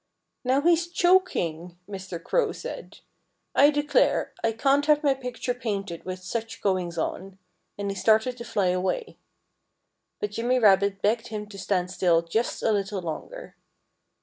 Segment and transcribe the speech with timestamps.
[0.43, 2.19] "Now he's choking!" Mr.
[2.23, 3.01] Crow said.
[3.53, 7.37] "I declare, I can't have my picture painted with such goings on."
[7.77, 9.19] And he started to fly away.
[10.19, 13.55] But Jimmy Rabbit begged him to stand still just a little longer.